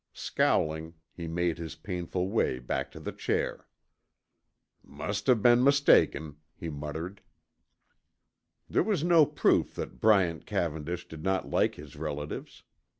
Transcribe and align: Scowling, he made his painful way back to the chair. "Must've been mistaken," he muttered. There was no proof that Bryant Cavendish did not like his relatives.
Scowling, 0.13 0.95
he 1.13 1.27
made 1.27 1.59
his 1.59 1.75
painful 1.75 2.31
way 2.31 2.57
back 2.57 2.89
to 2.89 2.99
the 2.99 3.11
chair. 3.11 3.67
"Must've 4.83 5.39
been 5.43 5.63
mistaken," 5.63 6.37
he 6.55 6.69
muttered. 6.71 7.21
There 8.67 8.81
was 8.81 9.03
no 9.03 9.27
proof 9.27 9.75
that 9.75 9.99
Bryant 10.01 10.47
Cavendish 10.47 11.07
did 11.07 11.21
not 11.23 11.51
like 11.51 11.75
his 11.75 11.95
relatives. 11.97 12.63